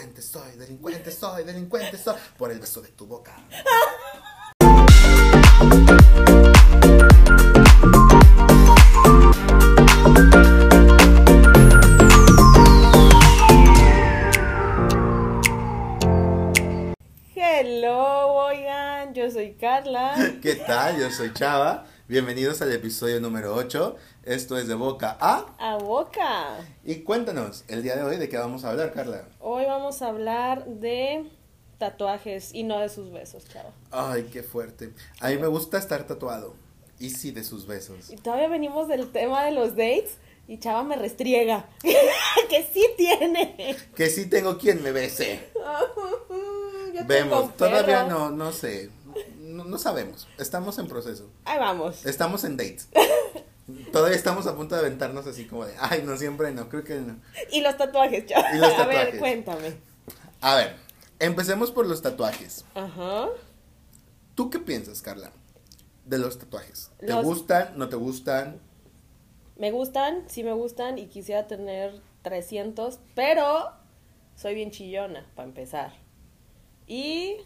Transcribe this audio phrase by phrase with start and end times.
[0.00, 3.36] delincuente soy, delincuente soy, delincuente soy, por el beso de tu boca.
[17.34, 20.14] Hello, oigan, yo soy Carla.
[20.40, 20.98] ¿Qué tal?
[20.98, 21.84] Yo soy Chava.
[22.10, 23.96] Bienvenidos al episodio número 8.
[24.24, 25.54] Esto es de boca a.
[25.60, 26.58] A boca.
[26.84, 29.28] Y cuéntanos, el día de hoy, ¿de qué vamos a hablar, Carla?
[29.38, 31.30] Hoy vamos a hablar de
[31.78, 33.70] tatuajes y no de sus besos, chava.
[33.92, 34.92] Ay, qué fuerte.
[35.20, 36.56] A mí me gusta estar tatuado.
[36.98, 38.10] Y sí, de sus besos.
[38.10, 40.16] Y todavía venimos del tema de los dates
[40.48, 41.68] y chava me restriega.
[42.50, 43.76] que sí tiene.
[43.94, 45.48] Que sí tengo quien me bese.
[46.92, 48.90] Yo Vemos, todavía no, no sé.
[49.60, 50.26] No, no sabemos.
[50.38, 51.30] Estamos en proceso.
[51.44, 52.06] Ahí vamos.
[52.06, 52.88] Estamos en dates.
[53.92, 56.94] Todavía estamos a punto de aventarnos así como de, ay, no, siempre no, creo que
[56.96, 57.20] no.
[57.52, 58.54] Y los tatuajes, chava.
[58.54, 59.74] Y los A ver, cuéntame.
[60.40, 60.76] A ver,
[61.18, 62.64] empecemos por los tatuajes.
[62.74, 63.28] Ajá.
[64.34, 65.30] ¿Tú qué piensas, Carla?
[66.06, 66.90] De los tatuajes.
[66.98, 67.74] ¿Te Los- gustan?
[67.76, 68.60] ¿No te gustan?
[69.56, 73.70] Me gustan, sí me gustan y quisiera tener 300, pero
[74.34, 75.92] soy bien chillona, para empezar.
[76.86, 77.36] Y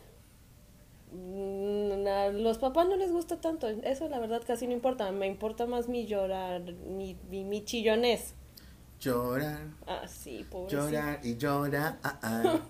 [2.08, 5.66] a los papás no les gusta tanto, eso la verdad casi no importa, me importa
[5.66, 8.34] más mi llorar, mi, mi, mi chillonés.
[9.00, 10.82] Llorar, Ah, sí, pobrecito.
[10.88, 11.98] llorar y llorar.
[12.02, 12.60] ah, ah.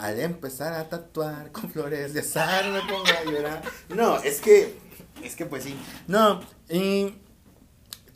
[0.00, 3.62] Al empezar a tatuar con flores de azar me pongo a llorar.
[3.94, 4.76] No, es que,
[5.22, 5.74] es que pues sí.
[6.06, 7.14] No, y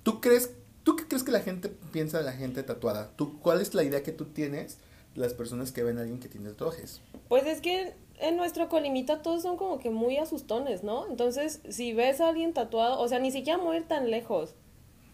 [0.02, 0.50] ¿tú crees,
[0.82, 3.10] tú qué crees que la gente piensa de la gente tatuada?
[3.16, 4.78] ¿Tú, ¿Cuál es la idea que tú tienes
[5.14, 7.02] de las personas que ven a alguien que tiene tatuajes?
[7.28, 11.06] Pues es que en nuestro colimita todos son como que muy asustones, ¿no?
[11.08, 14.54] Entonces, si ves a alguien tatuado, o sea, ni siquiera mover tan lejos.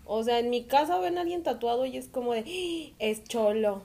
[0.07, 2.95] O sea, en mi casa ven a alguien tatuado y es como de, "¡Ah!
[2.99, 3.83] es cholo.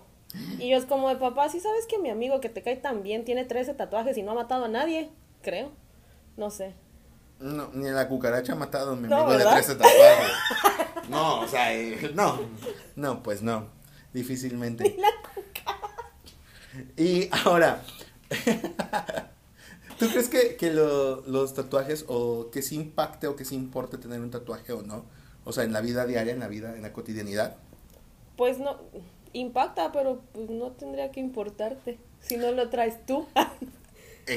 [0.59, 3.01] Y yo es como de, papá, si sabes que mi amigo que te cae tan
[3.03, 5.09] bien tiene 13 tatuajes y no ha matado a nadie,
[5.41, 5.71] creo.
[6.37, 6.73] No sé.
[7.39, 9.53] No, ni la cucaracha ha matado a mi No, amigo de ¿verdad?
[9.53, 10.31] 13 tatuajes.
[11.09, 12.39] No, o sea, eh, no.
[12.95, 13.67] No, pues no.
[14.13, 14.95] Difícilmente.
[16.97, 17.81] Y ahora,
[19.99, 23.97] ¿tú crees que, que lo- los tatuajes o que sí impacte o que sí importe
[23.97, 25.05] tener un tatuaje o no?
[25.45, 27.57] O sea, en la vida diaria, en la vida, en la cotidianidad.
[28.37, 28.77] Pues no,
[29.33, 33.27] impacta, pero pues no tendría que importarte si no lo traes tú.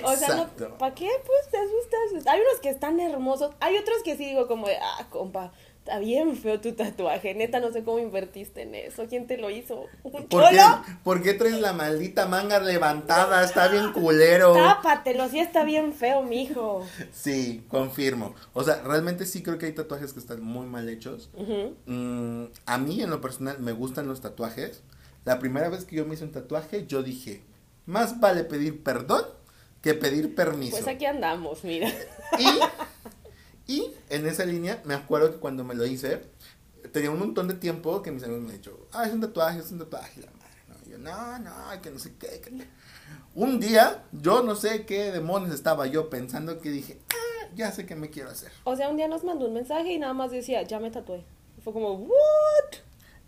[0.05, 0.71] O sea, Exacto.
[0.71, 1.07] no, ¿para qué?
[1.27, 2.27] Pues te asustas.
[2.33, 5.53] Hay unos que están hermosos, hay otros que sí digo como de, ah, compa,
[5.85, 9.51] está bien feo tu tatuaje, neta, no sé cómo invertiste en eso, ¿quién te lo
[9.51, 9.87] hizo?
[10.05, 10.61] ¿Un ¿Por qué,
[11.03, 13.43] por qué traes la maldita manga levantada?
[13.43, 14.53] Está bien culero.
[14.53, 16.87] Tápatelo, sí está bien feo, mijo.
[17.13, 18.37] Sí, confirmo.
[18.53, 21.31] O sea, realmente sí creo que hay tatuajes que están muy mal hechos.
[21.35, 21.75] Ujú.
[21.87, 24.85] Mm, a mí en lo personal me gustan los tatuajes.
[25.25, 27.43] La primera vez que yo me hice un tatuaje, yo dije,
[27.87, 29.25] más vale pedir perdón
[29.81, 30.77] que pedir permiso.
[30.77, 31.89] Pues aquí andamos, mira.
[32.39, 32.47] Y,
[33.73, 36.23] y en esa línea, me acuerdo que cuando me lo hice,
[36.93, 39.61] tenía un montón de tiempo que mis amigos me han dicho, ah, es un tatuaje,
[39.61, 40.43] es un tatuaje, la madre.
[40.69, 40.75] ¿no?
[40.87, 42.41] Y yo, no, no, que no sé qué.
[42.41, 42.67] que-
[43.35, 47.87] Un día, yo no sé qué demonios estaba yo pensando que dije, ah, ya sé
[47.87, 48.51] qué me quiero hacer.
[48.65, 51.25] O sea, un día nos mandó un mensaje y nada más decía, ya me tatué.
[51.59, 52.77] Y fue como, ¿what?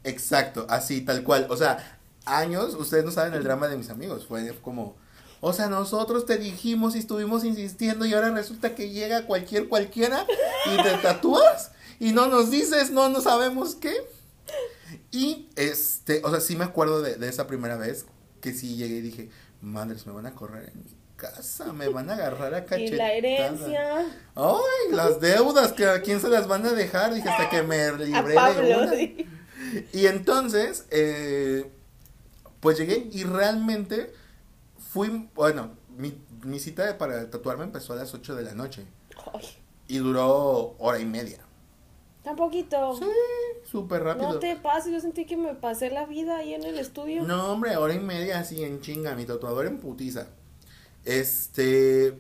[0.05, 1.47] Exacto, así, tal cual.
[1.51, 4.27] O sea, años, ustedes no saben el drama de mis amigos.
[4.27, 4.97] Fue como,
[5.47, 10.27] o sea, nosotros te dijimos y estuvimos insistiendo y ahora resulta que llega cualquier cualquiera
[10.73, 13.95] y te tatúas y no nos dices, no, no sabemos qué.
[15.11, 18.07] Y este, o sea, sí me acuerdo de, de esa primera vez
[18.41, 19.29] que sí llegué y dije,
[19.61, 22.97] madres, me van a correr en mi casa, me van a agarrar a Y cachetadas.
[22.99, 23.99] la herencia.
[24.35, 27.83] Ay, las deudas, que a quién se las van a dejar, dije, hasta que me
[27.89, 28.91] A libré de Pablo, una.
[28.91, 29.27] sí.
[29.93, 31.71] Y entonces, eh,
[32.61, 34.13] pues llegué y realmente
[34.95, 38.87] fui, bueno, mi, mi cita para tatuarme empezó a las 8 de la noche
[39.33, 39.45] Ay,
[39.89, 41.41] y duró hora y media.
[42.23, 42.95] tan poquito.
[42.97, 43.05] Sí,
[43.69, 44.35] súper rápido.
[44.35, 47.25] No te pases, yo sentí que me pasé la vida ahí en el estudio.
[47.25, 50.29] No, hombre, hora y media así en chinga, mi tatuador en putiza.
[51.05, 52.17] Este,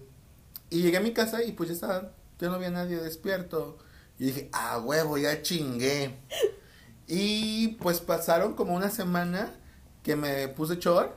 [0.69, 2.11] y llegué a mi casa y pues ya estaba,
[2.41, 3.79] ya no había nadie despierto.
[4.19, 6.17] Y dije, ah, huevo, ya chingué.
[7.06, 9.53] Y pues pasaron como una semana
[10.03, 11.12] que me puse short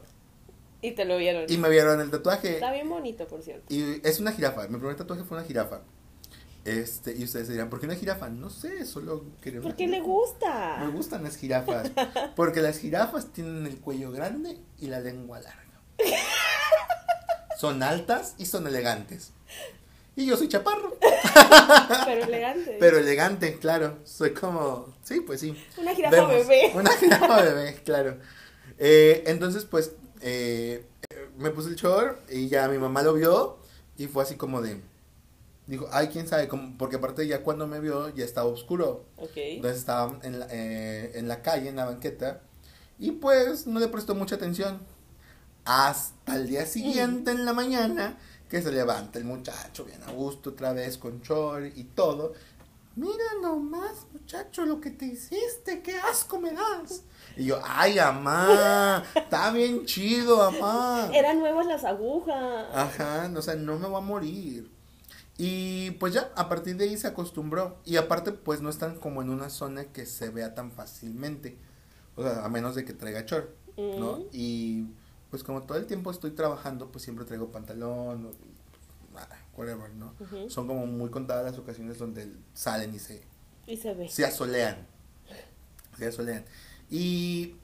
[0.81, 1.45] Y te lo vieron.
[1.49, 2.55] y me vieron el tatuaje.
[2.55, 3.65] Está bien bonito, por cierto.
[3.73, 4.67] Y es una jirafa.
[4.67, 5.81] Mi primer tatuaje fue una jirafa.
[6.65, 8.29] Este, y ustedes dirán, ¿por qué una jirafa?
[8.29, 10.11] No sé, solo quería una Porque le jirafa.
[10.11, 10.77] gusta.
[10.81, 11.89] Me gustan las jirafas.
[12.35, 15.63] Porque las jirafas tienen el cuello grande y la lengua larga.
[17.57, 19.31] Son altas y son elegantes.
[20.15, 20.95] Y yo soy chaparro.
[22.05, 22.77] Pero elegante.
[22.79, 23.99] Pero elegante, claro.
[24.03, 24.93] Soy como.
[25.03, 25.55] Sí, pues sí.
[25.77, 26.31] Una jirafa Vemos.
[26.31, 26.71] bebé.
[26.75, 28.17] Una jirafa bebé, claro.
[28.77, 29.93] Eh, entonces, pues.
[30.21, 30.85] Eh,
[31.37, 33.57] me puse el short y ya mi mamá lo vio
[33.97, 34.81] y fue así como de...
[35.67, 39.03] Dijo, ay, quién sabe, como, porque aparte ya cuando me vio ya estaba oscuro.
[39.17, 39.35] Ok.
[39.35, 42.41] Entonces estaba en la, eh, en la calle, en la banqueta,
[42.97, 44.79] y pues no le prestó mucha atención.
[45.65, 48.17] Hasta el día siguiente en la mañana,
[48.49, 52.33] que se levanta el muchacho bien a gusto otra vez con short y todo.
[52.95, 57.03] Mira nomás, muchacho, lo que te hiciste, qué asco me das.
[57.37, 61.09] Y yo, ay, amá, está bien chido, amá.
[61.13, 62.65] Eran nuevas las agujas.
[62.73, 64.71] Ajá, o sea, no me va a morir.
[65.37, 67.77] Y pues ya, a partir de ahí se acostumbró.
[67.85, 71.57] Y aparte, pues no están como en una zona que se vea tan fácilmente.
[72.15, 74.17] O sea, a menos de que traiga short, ¿no?
[74.17, 74.23] Mm.
[74.31, 74.85] Y
[75.29, 78.31] pues como todo el tiempo estoy trabajando, pues siempre traigo pantalón
[79.13, 80.13] nada, whatever, ¿no?
[80.49, 83.23] Son como muy contadas las ocasiones donde salen y se,
[83.65, 84.09] Y se ve.
[84.09, 84.87] se asolean.
[85.97, 86.45] Se asolean.
[86.89, 87.55] Y,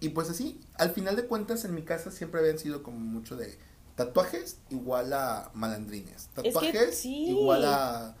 [0.00, 3.36] y pues así, al final de cuentas en mi casa siempre habían sido como mucho
[3.36, 3.58] de
[3.96, 6.28] tatuajes igual a malandrines.
[6.34, 7.26] que Tatuajes sí.
[7.30, 8.14] igual a,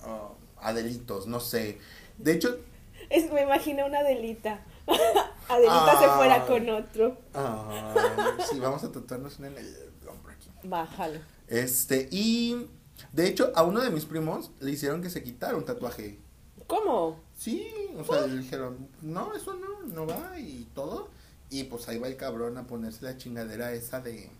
[0.00, 0.30] a,
[0.60, 1.78] a delitos, no sé.
[2.18, 2.58] De hecho,
[3.10, 4.64] Es, me imagino una Adelita.
[5.48, 6.16] Adelita se Ah.
[6.16, 7.18] fuera con otro.
[7.34, 9.76] ah, sí, vamos a tatuarnos en el
[10.08, 10.48] hombro aquí.
[10.64, 11.20] Bájalo.
[11.48, 12.66] Este, y
[13.12, 16.18] de hecho a uno de mis primos le hicieron que se quitara un tatuaje.
[16.70, 17.16] ¿Cómo?
[17.36, 17.66] Sí,
[17.98, 21.08] o sea, le dijeron, no, eso no, no va y todo.
[21.50, 24.30] Y pues ahí va el cabrón a ponerse la chingadera esa de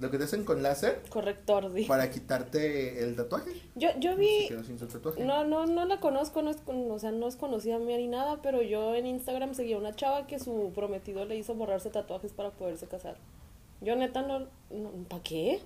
[0.00, 1.84] lo que te hacen con láser Corrector, di.
[1.84, 3.60] para quitarte el tatuaje.
[3.74, 4.48] Yo, yo vi.
[5.18, 8.40] No, no, no la conozco, no es, o sea, no es conocida mía ni nada,
[8.40, 12.50] pero yo en Instagram seguía una chava que su prometido le hizo borrarse tatuajes para
[12.50, 13.16] poderse casar.
[13.80, 14.46] Yo neta no,
[15.08, 15.60] ¿para qué?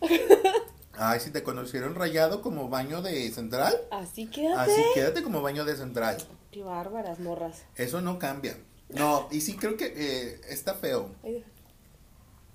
[0.94, 4.72] Ay, si te conocieron rayado como baño de central, Así quédate.
[4.72, 6.18] así quédate como baño de central.
[6.50, 7.62] Qué bárbaras, morras.
[7.76, 8.56] Eso no cambia.
[8.88, 11.14] No, y sí creo que eh, está feo.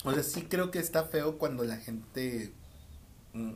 [0.04, 2.54] O sea, sí creo que está feo cuando la gente.
[3.34, 3.52] mm,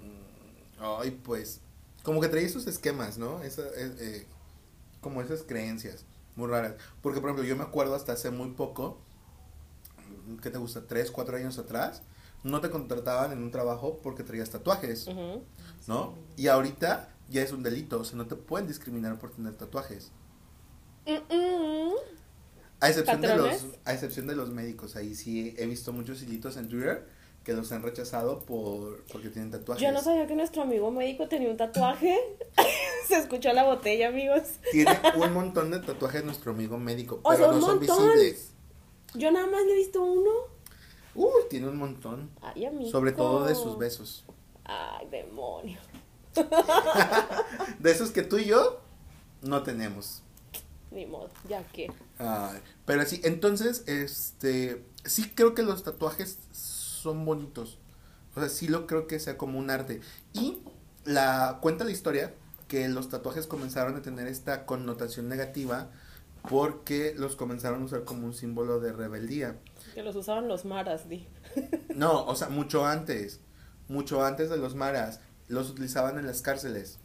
[0.80, 1.60] ay, pues.
[2.04, 3.44] Como que trae esos esquemas, ¿no?
[3.44, 4.28] Esa, eh, eh,
[5.02, 6.06] como esas creencias
[6.38, 6.76] muy raras.
[7.02, 8.98] Porque, por ejemplo, yo me acuerdo hasta hace muy poco.
[10.42, 10.88] ¿Qué te gusta?
[10.88, 12.02] ¿Tres, cuatro años atrás?
[12.44, 15.08] No te contrataban en un trabajo porque traías tatuajes.
[15.88, 16.16] ¿no?
[16.38, 18.00] Y ahorita ya es un delito.
[18.00, 20.12] O sea, no te pueden discriminar por tener tatuajes.
[21.06, 21.94] Mm, mm.
[22.82, 26.56] A excepción, de los, a excepción de los médicos, ahí sí he visto muchos hilitos
[26.56, 27.06] en Twitter
[27.44, 29.82] que los han rechazado por porque tienen tatuajes.
[29.82, 32.18] Yo no sabía que nuestro amigo médico tenía un tatuaje.
[33.08, 34.44] Se escuchó la botella, amigos.
[34.72, 37.98] Tiene un montón de tatuajes nuestro amigo médico, O pero sea, no son montón.
[38.14, 38.52] visibles.
[39.16, 40.30] Yo nada más le he visto uno.
[41.20, 42.30] Uy, tiene un montón.
[42.42, 42.90] Ay, amigo.
[42.90, 44.24] Sobre todo de sus besos.
[44.64, 45.78] Ay, demonio.
[47.80, 48.80] De esos que tú y yo
[49.42, 50.22] no tenemos.
[50.92, 51.92] Ni modo, ya que.
[52.20, 57.80] Ay, pero sí, entonces, este, sí creo que los tatuajes son bonitos.
[58.38, 60.00] O sea, sí lo creo que sea como un arte.
[60.32, 60.60] Y
[61.04, 62.34] la cuenta la historia
[62.70, 65.90] que los tatuajes comenzaron a tener esta connotación negativa
[66.48, 69.58] porque los comenzaron a usar como un símbolo de rebeldía.
[69.94, 71.28] Que los usaban los maras, di.
[71.96, 73.42] No, o sea, mucho antes,
[73.88, 77.00] mucho antes de los maras, los utilizaban en las cárceles.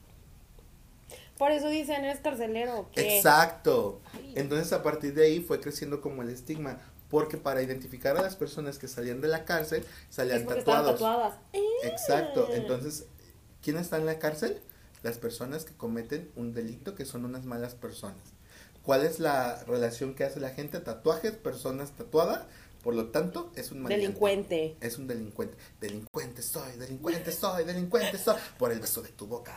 [1.38, 2.80] Por eso dicen, es carcelero.
[2.80, 3.16] ¿o ¿qué?
[3.16, 4.00] Exacto.
[4.12, 4.34] Ay.
[4.36, 6.78] Entonces a partir de ahí fue creciendo como el estigma,
[7.10, 10.92] porque para identificar a las personas que salían de la cárcel salían tatuados.
[10.92, 11.34] tatuadas.
[11.52, 11.62] Eh.
[11.84, 12.48] Exacto.
[12.52, 13.06] Entonces,
[13.62, 14.60] ¿quién está en la cárcel?
[15.02, 18.33] Las personas que cometen un delito, que son unas malas personas.
[18.84, 20.78] ¿Cuál es la relación que hace la gente?
[20.78, 22.42] Tatuajes, personas tatuadas,
[22.82, 24.02] por lo tanto, es un maleante.
[24.06, 24.76] Delincuente.
[24.80, 25.56] Es un delincuente.
[25.80, 28.36] Delincuente soy, delincuente soy, delincuente soy.
[28.58, 29.56] Por el beso de tu boca.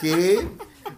[0.00, 0.48] Que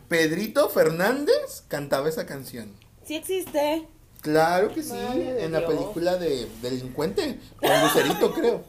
[0.09, 2.75] Pedrito Fernández cantaba esa canción.
[3.05, 3.87] Sí existe.
[4.23, 5.73] Claro que sí, Madre en la Dios.
[5.73, 8.65] película de Delincuente, con Lucerito creo.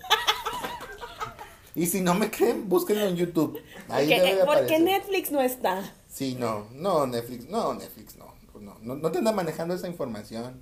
[1.75, 3.61] Y si no me creen, búsquenlo en YouTube.
[3.87, 4.79] Ahí Porque, debe de porque.
[4.79, 5.93] Netflix no está.
[6.11, 10.59] Sí, no, no, Netflix, no, Netflix, no, no, no, no te anda manejando esa información.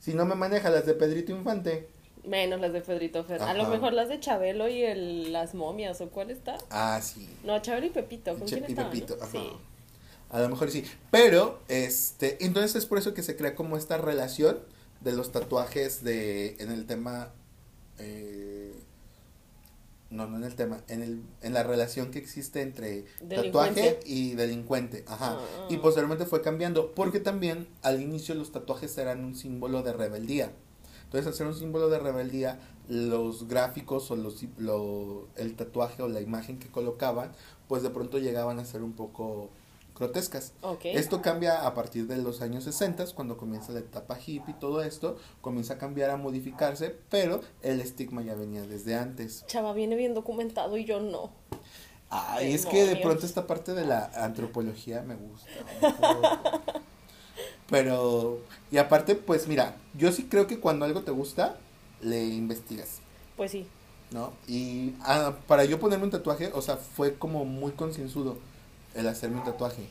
[0.00, 1.88] Si no me maneja las de Pedrito Infante.
[2.24, 3.42] Menos las de Pedrito Fer.
[3.42, 6.00] A lo mejor las de Chabelo y el, las momias.
[6.00, 6.56] ¿O cuál está?
[6.70, 7.28] Ah, sí.
[7.44, 8.36] No, Chabelo y Pepito.
[8.36, 8.90] ¿Con Che- quién y estaban?
[8.92, 9.22] Pepito, no?
[9.22, 9.32] ajá.
[9.32, 9.50] Sí.
[10.30, 10.84] A lo mejor sí.
[11.10, 14.58] Pero, este, entonces es por eso que se crea como esta relación
[15.00, 17.30] de los tatuajes de, en el tema,
[17.98, 18.72] eh,
[20.12, 23.06] no, no en el tema, en, el, en la relación que existe entre
[23.44, 25.38] tatuaje y delincuente, ajá.
[25.40, 25.66] Ah.
[25.68, 30.52] Y posteriormente fue cambiando, porque también al inicio los tatuajes eran un símbolo de rebeldía.
[31.04, 36.08] Entonces, al ser un símbolo de rebeldía, los gráficos o los, lo- el tatuaje o
[36.08, 37.32] la imagen que colocaban,
[37.68, 39.50] pues de pronto llegaban a ser un poco
[39.96, 40.52] grotescas.
[40.82, 44.82] Esto cambia a partir de los años 60, cuando comienza la etapa hippie y todo
[44.82, 49.44] esto, comienza a cambiar, a modificarse, pero el estigma ya venía desde antes.
[49.46, 51.32] Chava, viene bien documentado y yo no.
[52.10, 55.48] Ay, es que de pronto esta parte de la antropología me gusta.
[55.80, 56.62] un poco.
[57.70, 61.56] Pero, y aparte, pues mira, yo sí creo que cuando algo te gusta,
[62.02, 62.98] le investigas.
[63.36, 63.66] Pues sí.
[64.12, 64.32] ¿no?
[64.46, 68.36] Y ah, para yo ponerme un tatuaje, o sea, fue como muy concienzudo
[68.94, 69.88] el hacerme un tatuaje.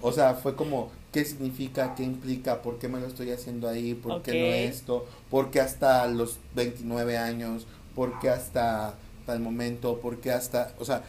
[0.00, 1.94] O sea, fue como, ¿qué significa?
[1.94, 2.62] ¿Qué implica?
[2.62, 3.94] ¿Por qué me lo estoy haciendo ahí?
[3.94, 5.06] ¿Por qué no esto?
[5.30, 7.66] ¿Por qué hasta los 29 años?
[7.94, 8.94] ¿Por qué hasta
[9.26, 10.00] tal momento?
[10.00, 10.74] ¿Por qué hasta...?
[10.78, 11.02] O sea,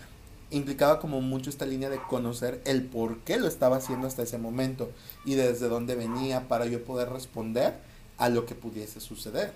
[0.50, 4.38] implicaba como mucho esta línea de conocer el por qué lo estaba haciendo hasta ese
[4.38, 4.90] momento
[5.26, 7.76] y desde dónde venía para yo poder responder
[8.18, 9.54] a lo que pudiese suceder,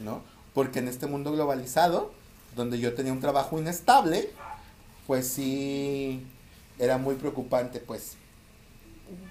[0.00, 0.20] ¿no?
[0.52, 2.12] Porque en este mundo globalizado,
[2.56, 4.30] donde yo tenía un trabajo inestable,
[5.06, 6.26] pues sí
[6.82, 8.16] era muy preocupante, pues.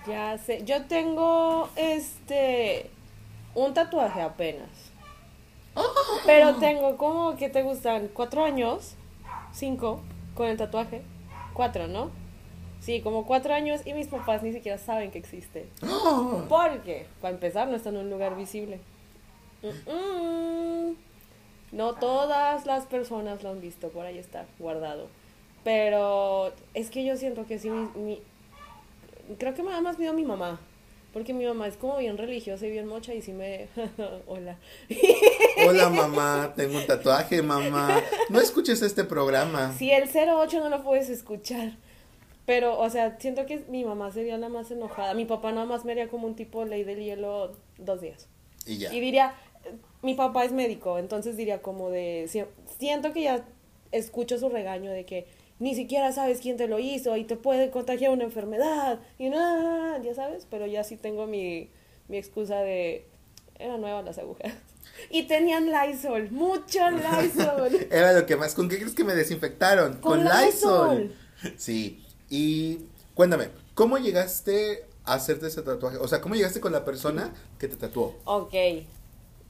[0.08, 0.63] Ya sé.
[0.63, 2.89] Yo tengo este.
[3.53, 4.70] Un tatuaje apenas.
[6.25, 8.96] Pero tengo como que te gustan cuatro años.
[9.51, 10.00] Cinco.
[10.34, 11.01] Con el tatuaje.
[11.53, 12.10] Cuatro, ¿no?
[12.79, 15.67] Sí, como cuatro años y mis papás ni siquiera saben que existe.
[16.48, 18.79] Porque, para empezar, no está en un lugar visible.
[21.74, 25.10] No todas las personas lo han visto, por ahí está, guardado.
[25.63, 28.22] Pero es que yo siento que sí, mi, mi-
[29.38, 30.60] creo que me da más miedo mi mamá.
[31.13, 33.68] Porque mi mamá es como bien religiosa y bien mocha y sí me...
[34.27, 34.58] Hola.
[35.68, 38.01] Hola mamá, tengo un tatuaje, mamá.
[38.30, 39.74] No escuches este programa.
[39.77, 41.74] Si el 08 no lo puedes escuchar.
[42.46, 45.13] Pero, o sea, siento que mi mamá sería la más enojada.
[45.13, 48.27] Mi papá nada más me haría como un tipo ley del hielo dos días.
[48.65, 48.94] Y ya.
[48.94, 49.36] Y diría,
[50.01, 52.44] mi papá es médico, entonces diría como de, si-
[52.80, 53.44] siento que ya
[53.91, 55.27] escucho su regaño de que
[55.62, 60.01] ni siquiera sabes quién te lo hizo y te puede contagiar una enfermedad y nada,
[60.01, 61.70] ya sabes, pero ya sí tengo mi,
[62.08, 63.06] mi excusa de,
[63.60, 64.51] eran nuevas las agujas.
[65.10, 67.88] Y tenían Lysol, mucho Lysol.
[67.91, 68.53] Era lo que más.
[68.53, 69.98] ¿Con qué crees que me desinfectaron?
[69.98, 71.15] Con Lysol.
[71.58, 72.03] Sí.
[72.30, 72.82] Y
[73.15, 75.98] cuéntame, ¿cómo llegaste a hacerte ese tatuaje?
[75.98, 78.15] O sea, ¿cómo llegaste con la persona que te tatuó?
[78.25, 78.53] Ok,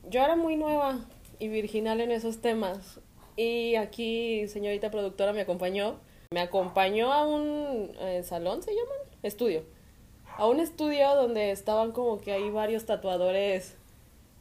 [0.10, 1.00] yo era muy nueva
[1.40, 3.00] y virginal en esos temas.
[3.36, 5.96] Y aquí, señorita productora, me acompañó.
[6.32, 8.98] Me acompañó a un eh, salón, ¿se llaman?
[9.24, 9.64] Estudio.
[10.38, 13.76] A un estudio donde estaban como que hay varios tatuadores,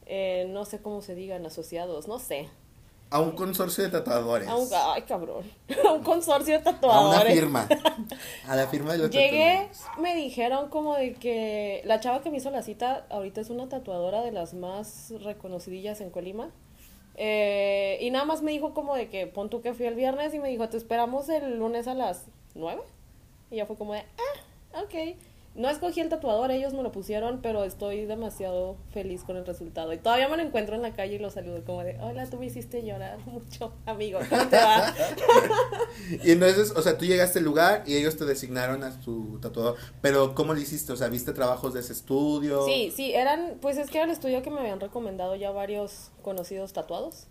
[0.06, 2.48] eh, no sé cómo se digan, asociados, no sé.
[3.12, 4.46] A un consorcio de tatuadores.
[4.46, 5.42] A un, ay, cabrón.
[5.88, 7.34] A un consorcio de A una tatuadores.
[7.34, 7.68] firma.
[8.46, 9.98] A la firma de los Llegué, tatuadores.
[9.98, 13.68] me dijeron como de que la chava que me hizo la cita ahorita es una
[13.68, 16.50] tatuadora de las más reconocidillas en Colima.
[17.22, 20.32] Eh, y nada más me dijo como de que pon tú que fui el viernes
[20.32, 22.24] y me dijo, te esperamos el lunes a las
[22.54, 22.80] 9.
[23.50, 25.18] Y ya fue como de, ah, ok.
[25.56, 29.92] No escogí el tatuador, ellos me lo pusieron, pero estoy demasiado feliz con el resultado.
[29.92, 32.38] Y todavía me lo encuentro en la calle y lo saludo como de, hola, tú
[32.38, 34.20] me hiciste llorar mucho, amigo.
[34.30, 34.94] ¿Cómo te va?
[36.22, 39.76] Y entonces, o sea, tú llegaste al lugar y ellos te designaron a su tatuador.
[40.00, 40.92] Pero, ¿cómo lo hiciste?
[40.92, 42.64] O sea, ¿viste trabajos de ese estudio?
[42.64, 46.12] Sí, sí, eran, pues es que era el estudio que me habían recomendado ya varios
[46.22, 47.26] conocidos tatuados.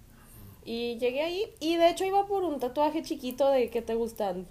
[0.65, 4.45] Y llegué ahí y de hecho iba por un tatuaje chiquito de que te gustan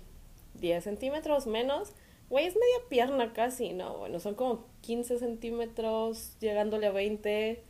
[0.55, 1.91] 10 centímetros menos.
[2.31, 7.63] Güey, es media pierna casi, no, bueno, son como 15 centímetros llegándole a 20.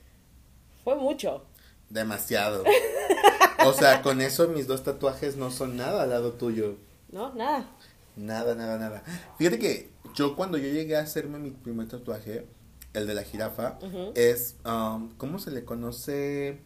[0.83, 1.45] Fue mucho.
[1.91, 2.65] Demasiado.
[3.67, 6.77] O sea, con eso mis dos tatuajes no son nada al lado tuyo.
[7.11, 7.69] No, nada.
[8.17, 9.03] Nada, nada, nada.
[9.37, 12.47] Fíjate que yo cuando yo llegué a hacerme mi primer tatuaje,
[12.95, 13.79] el de la jirafa,
[14.15, 16.61] es, um, ¿cómo se le conoce?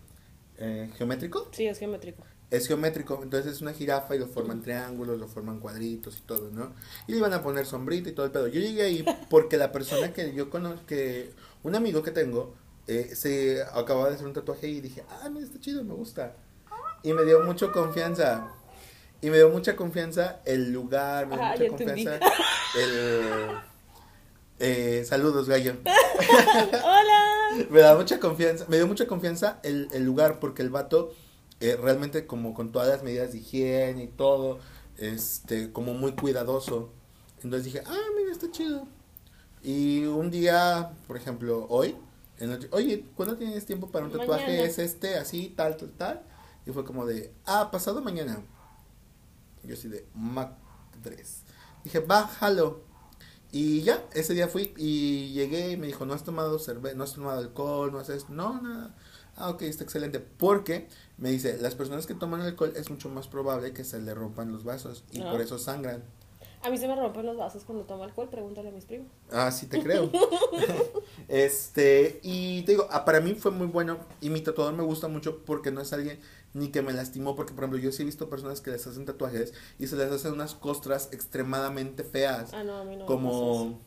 [0.59, 1.49] Eh, ¿Geométrico?
[1.53, 2.25] Sí, es geométrico.
[2.53, 6.51] Es geométrico, entonces es una jirafa y lo forman triángulos, lo forman cuadritos y todo,
[6.51, 6.75] ¿no?
[7.07, 8.47] Y le iban a poner sombrita y todo el pedo.
[8.47, 11.33] Yo llegué ahí porque la persona que yo conozco, que
[11.63, 12.55] un amigo que tengo,
[12.89, 16.37] eh, se acababa de hacer un tatuaje y dije, ah, mira, está chido, me gusta.
[17.03, 18.49] Y me dio mucha confianza.
[19.23, 22.21] Y me dio mucha confianza el lugar, me dio Ah, mucha confianza
[22.79, 23.23] el...
[24.59, 25.77] Eh, saludos, gallo.
[26.85, 27.67] ¡Hola!
[27.71, 31.13] Me da mucha confianza, me dio mucha confianza el, el lugar porque el vato
[31.63, 34.59] eh, realmente como con todas las medidas de higiene y todo,
[34.99, 36.91] este, como muy cuidadoso.
[37.37, 38.89] Entonces dije, ah, mira, está chido.
[39.63, 41.95] Y un día, por ejemplo, hoy,
[42.39, 44.45] en noche, oye, ¿cuándo tienes tiempo para un tatuaje?
[44.45, 44.65] Mañana.
[44.65, 46.23] Es este, así, tal, tal, tal.
[46.67, 48.43] Y fue como de, ah, pasado mañana.
[49.63, 51.45] Yo así de, madres.
[51.85, 52.81] Dije, bájalo.
[53.53, 57.05] Y ya, ese día fui y llegué y me dijo, no has tomado cerveza, no
[57.05, 58.97] has tomado alcohol, no haces, no, nada.
[59.37, 60.21] Ah, ok, está excelente.
[60.21, 64.15] Porque me dice, las personas que toman alcohol es mucho más probable que se le
[64.15, 65.31] rompan los vasos y Ah.
[65.31, 66.03] por eso sangran.
[66.65, 69.09] A mí se me rompen los vasos cuando tomo alcohol, pregúntale a mis primos.
[69.33, 70.11] Ah, sí te creo.
[71.29, 75.09] este, y te digo, ah, para mí fue muy bueno y mi tatuador me gusta
[75.09, 76.21] mucho porque no es alguien
[76.55, 79.07] ni que me lastimó, porque por ejemplo yo sí he visto personas que les hacen
[79.07, 82.53] tatuajes y se les hacen unas costras extremadamente feas.
[82.53, 83.05] Ah, no, a mí no.
[83.05, 83.81] me pasa como,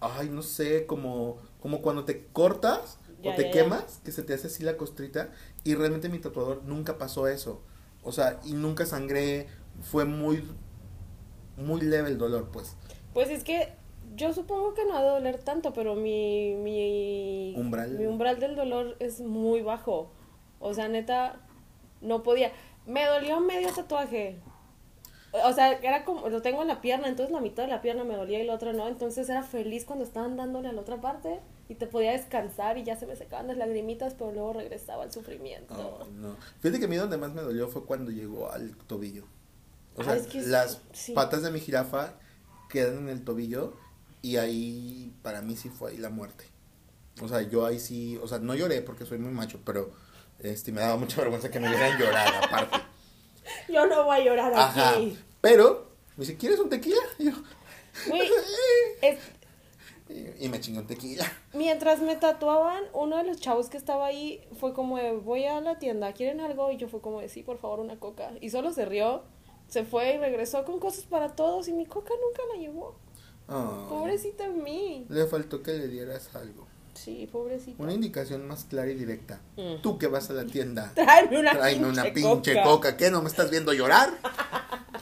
[0.00, 3.52] ay, no sé, como, como cuando te cortas Ya, o te ya, ya.
[3.52, 5.30] quemas, que se te hace así la costrita
[5.64, 7.62] y realmente mi tatuador nunca pasó eso.
[8.02, 9.48] O sea, y nunca sangré,
[9.82, 10.44] fue muy,
[11.56, 12.76] muy leve el dolor, pues.
[13.14, 13.72] Pues es que
[14.14, 17.90] yo supongo que no ha de doler tanto, pero mi, mi Umbral.
[17.98, 20.12] mi umbral del dolor es muy bajo.
[20.60, 21.40] O sea, neta,
[22.00, 22.52] no podía.
[22.86, 24.38] Me dolió medio tatuaje.
[25.44, 28.04] O sea, era como, lo tengo en la pierna, entonces la mitad de la pierna
[28.04, 28.86] me dolía y la otra no.
[28.86, 32.84] Entonces era feliz cuando estaban dándole a la otra parte y te podía descansar y
[32.84, 36.06] ya se me secaban las lagrimitas, pero luego regresaba el sufrimiento.
[36.14, 36.36] No.
[36.60, 39.24] Fíjate que a mí donde más me dolió fue cuando llegó al tobillo.
[39.96, 41.12] O Ah, sea, es que las sí.
[41.12, 42.14] patas de mi jirafa
[42.68, 43.74] quedan en el tobillo
[44.22, 46.44] y ahí para mí sí fue ahí la muerte.
[47.22, 49.92] O sea, yo ahí sí, o sea, no lloré porque soy muy macho, pero
[50.40, 52.78] este me daba mucha vergüenza que me vieran llorar aparte.
[53.72, 54.90] Yo no voy a llorar Ajá.
[54.94, 55.18] aquí.
[55.40, 56.96] Pero me dice, ¿quieres un tequila?
[57.18, 57.32] Y yo,
[58.08, 58.28] Güey,
[59.02, 59.18] es-
[60.08, 61.24] y, y me chingó un tequila.
[61.54, 65.60] mientras me tatuaban, uno de los chavos que estaba ahí fue como de, voy a
[65.60, 66.70] la tienda, ¿quieren algo?
[66.70, 68.32] Y yo fue como de, sí, por favor, una coca.
[68.40, 69.22] Y solo se rió,
[69.68, 72.96] se fue y regresó con cosas para todos y mi coca nunca la llevó.
[73.48, 75.06] Ay, Pobrecita de mí.
[75.08, 76.66] Le faltó que le dieras algo.
[76.94, 77.82] Sí, pobrecita.
[77.82, 79.40] Una indicación más clara y directa.
[79.56, 79.82] Mm.
[79.82, 80.92] Tú que vas a la tienda.
[80.94, 82.64] Tráeme una Tráeme pinche, una pinche coca.
[82.64, 82.96] coca.
[82.96, 83.10] ¿Qué?
[83.10, 84.10] ¿No me estás viendo llorar?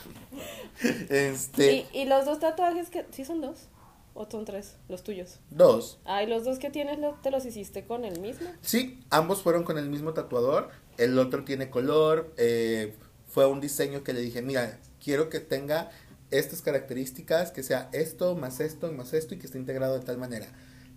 [1.11, 1.87] este.
[1.93, 3.07] Y, y los dos tatuajes que...
[3.11, 3.69] ¿Sí son dos?
[4.15, 4.77] ¿O son tres?
[4.89, 5.41] Los tuyos.
[5.51, 5.99] Dos.
[6.05, 8.51] Ay, los dos que tienes te los hiciste con el mismo.
[8.61, 10.71] Sí, ambos fueron con el mismo tatuador.
[10.99, 12.33] El otro tiene color.
[12.37, 12.95] eh,
[13.27, 15.91] fue un diseño que le dije, mira, quiero que tenga
[16.31, 20.19] estas características, que sea esto, más esto, más esto, y que esté integrado de tal
[20.19, 20.47] manera.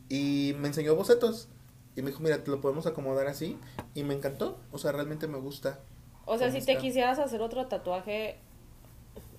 [0.10, 1.48] Y me enseñó bocetos.
[1.96, 3.58] Y me dijo, mira, te lo podemos acomodar así.
[3.94, 4.60] Y me encantó.
[4.74, 5.80] O sea, realmente me gusta.
[6.26, 8.40] O sea, ¿Cómo si te quisieras hacer otro tatuaje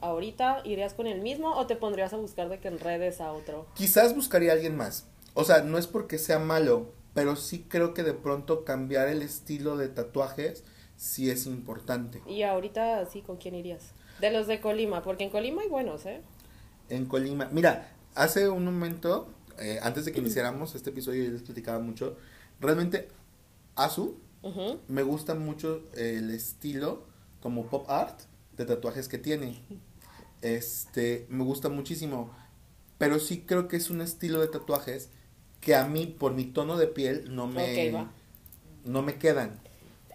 [0.00, 3.66] ahorita, ¿irías con el mismo o te pondrías a buscar de que enredes a otro?
[3.74, 5.06] Quizás buscaría a alguien más.
[5.34, 9.22] O sea, no es porque sea malo, pero sí creo que de pronto cambiar el
[9.22, 10.64] estilo de tatuajes
[10.96, 12.22] sí es importante.
[12.26, 13.92] Y ahorita sí, ¿con quién irías?
[14.20, 16.22] De los de Colima, porque en Colima hay buenos, ¿eh?
[16.88, 19.28] En Colima, mira, hace un momento,
[19.58, 22.16] eh, antes de que iniciáramos este episodio, yo les platicaba mucho.
[22.60, 23.08] Realmente,
[23.74, 24.16] Azu,
[24.88, 27.02] me gusta mucho el estilo
[27.40, 28.20] como pop art
[28.56, 29.60] de tatuajes que tiene.
[30.42, 32.30] Este, me gusta muchísimo.
[32.98, 35.10] Pero sí creo que es un estilo de tatuajes
[35.60, 38.06] que a mí, por mi tono de piel, no me,
[38.84, 39.60] no me quedan.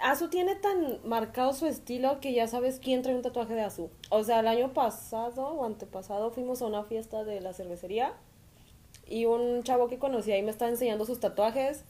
[0.02, 3.90] Azu tiene tan marcado su estilo que ya sabes quién trae un tatuaje de Azu.
[4.10, 8.14] O sea, el año pasado o antepasado fuimos a una fiesta de la cervecería
[9.06, 11.84] y un chavo que conocí ahí me estaba enseñando sus tatuajes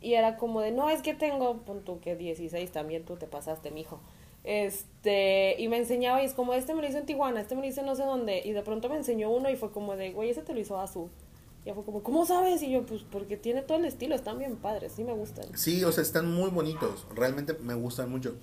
[0.00, 3.26] y era como de, no, es que tengo, pon tú que 16 también, tú te
[3.26, 4.00] pasaste, mijo.
[4.44, 7.62] Este, y me enseñaba y es como, este me lo hizo en Tijuana, este me
[7.62, 8.42] lo hizo en no sé dónde.
[8.44, 10.78] Y de pronto me enseñó uno y fue como de, güey, ese te lo hizo
[10.78, 11.08] Azu.
[11.64, 12.62] Y fue como, ¿cómo sabes?
[12.62, 15.46] Y yo, pues porque tiene todo el estilo, están bien padres, sí me gustan.
[15.56, 17.06] Sí, o sea, están muy bonitos.
[17.14, 18.36] Realmente me gustan mucho.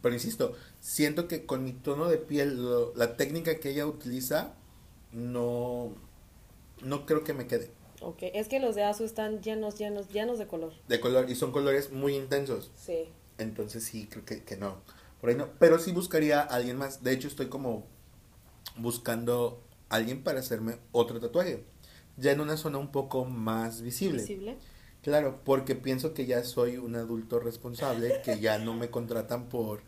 [0.00, 4.54] Pero insisto, siento que con mi tono de piel, lo- la técnica que ella utiliza,
[5.12, 5.92] no,
[6.82, 7.70] no creo que me quede.
[8.00, 10.72] Ok, es que los de Azu están llenos, llenos, llenos de color.
[10.86, 12.70] De color, y son colores muy intensos.
[12.76, 13.08] Sí.
[13.38, 14.76] Entonces sí, creo que, que no.
[15.20, 15.48] Por ahí no.
[15.58, 17.02] Pero sí buscaría a alguien más.
[17.02, 17.86] De hecho, estoy como
[18.76, 21.64] buscando a alguien para hacerme otro tatuaje.
[22.16, 24.20] Ya en una zona un poco más visible.
[24.20, 24.56] Visible.
[25.02, 29.80] Claro, porque pienso que ya soy un adulto responsable, que ya no me contratan por,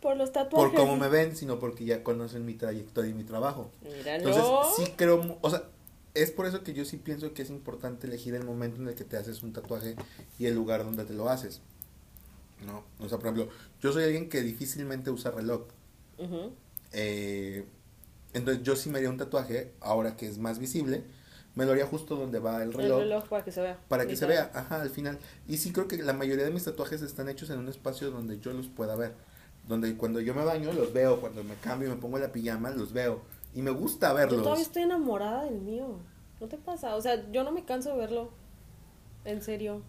[0.00, 0.70] Por los tatuajes.
[0.70, 3.70] por cómo me ven, sino porque ya conocen mi trayectoria y mi trabajo.
[3.82, 4.28] Míralo.
[4.28, 4.44] Entonces,
[4.76, 5.64] sí creo, o sea,
[6.14, 8.94] es por eso que yo sí pienso que es importante elegir el momento en el
[8.94, 9.96] que te haces un tatuaje
[10.38, 11.60] y el lugar donde te lo haces.
[12.66, 12.84] ¿No?
[13.00, 13.48] O sea, por ejemplo,
[13.80, 15.62] yo soy alguien que difícilmente usa reloj.
[16.92, 17.64] Eh,
[18.32, 21.02] entonces, yo sí me haría un tatuaje, ahora que es más visible,
[21.54, 22.98] me lo haría justo donde va el El reloj.
[23.00, 23.78] reloj para que se vea.
[23.88, 25.18] Para que se vea, ajá, al final.
[25.48, 28.38] Y sí creo que la mayoría de mis tatuajes están hechos en un espacio donde
[28.40, 29.14] yo los pueda ver.
[29.68, 32.70] Donde cuando yo me baño los veo, cuando me cambio y me pongo la pijama
[32.70, 33.20] los veo.
[33.54, 34.42] Y me gusta Yo verlos.
[34.42, 35.98] todavía estoy enamorada del mío.
[36.40, 36.96] ¿No te pasa?
[36.96, 38.30] O sea, yo no me canso de verlo.
[39.24, 39.82] En serio.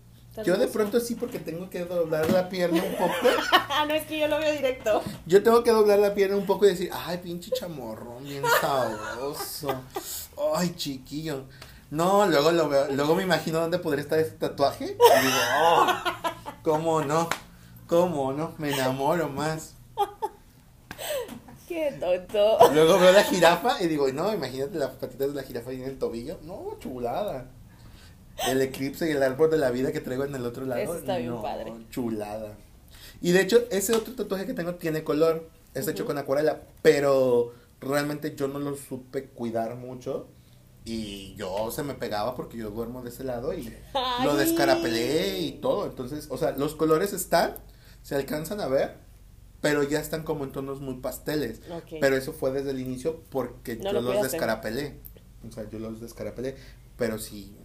[0.44, 3.14] Yo de pronto sí porque tengo que doblar la pierna un poco.
[3.76, 5.02] Ah, no, es que yo lo veo directo.
[5.26, 9.82] Yo tengo que doblar la pierna un poco y decir, ay, pinche chamorrón, bien sabroso.
[10.56, 11.46] Ay, chiquillo.
[11.90, 14.86] No, luego lo veo, luego me imagino dónde podría estar ese tatuaje.
[14.86, 15.88] Y digo, oh,
[16.62, 17.28] ¿cómo no?
[17.88, 18.54] ¿Cómo no?
[18.58, 19.74] Me enamoro más.
[21.68, 22.72] Qué tonto.
[22.74, 25.90] Luego veo la jirafa y digo, no, imagínate las patitas de la jirafa ahí en
[25.90, 26.38] el tobillo.
[26.44, 27.48] No, chulada.
[28.48, 30.82] El eclipse y el árbol de la vida que traigo en el otro lado.
[30.82, 31.74] Eso está bien no, padre.
[31.90, 32.56] Chulada.
[33.22, 35.50] Y de hecho, ese otro tatuaje que tengo tiene color.
[35.74, 36.08] Es hecho Ujú.
[36.10, 36.62] con acuarela.
[36.82, 40.28] Pero realmente yo no lo supe cuidar mucho.
[40.86, 43.64] Y yo se me pegaba porque yo duermo de ese lado y
[44.24, 44.38] lo Ay.
[44.38, 45.86] descarapelé y todo.
[45.86, 47.56] Entonces, o sea, los colores están,
[48.02, 48.98] se alcanzan a ver,
[49.62, 51.62] pero ya están como en tonos muy pasteles.
[51.72, 51.94] Ok.
[52.02, 55.00] Pero eso fue desde el inicio porque No yo lo los descarapelé.
[55.48, 56.56] O sea, yo los descarapelé.
[56.98, 57.56] Pero sí,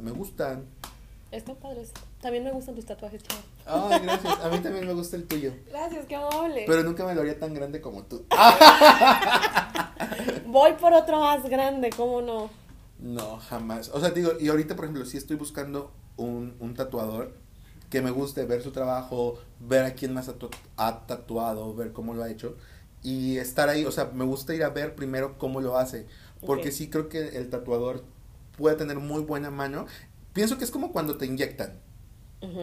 [0.00, 0.64] me gustan.
[1.30, 1.92] Están padres.
[2.22, 3.42] También me gustan tus tatuajes, chavo.
[3.90, 4.38] Ay, gracias.
[4.40, 5.52] A mí también me gusta el tuyo.
[5.68, 6.64] Gracias, qué amable.
[6.66, 8.24] Pero nunca me lo haría tan grande como tú.
[10.46, 12.50] Voy por otro más grande, ¿cómo no?
[12.98, 13.90] No, jamás.
[13.90, 17.32] O sea, digo, y ahorita, por ejemplo, si estoy buscando un, un tatuador
[17.90, 21.92] que me guste ver su trabajo, ver a quién más ha, tu- ha tatuado, ver
[21.92, 22.56] cómo lo ha hecho
[23.02, 23.84] y estar ahí.
[23.84, 26.06] O sea, me gusta ir a ver primero cómo lo hace.
[26.44, 28.04] Porque sí creo que el tatuador
[28.58, 29.86] puede tener muy buena mano.
[30.34, 31.80] Pienso que es como cuando te inyectan.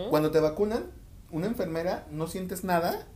[0.10, 0.86] Cuando te vacunan,
[1.32, 3.08] una enfermera no sientes nada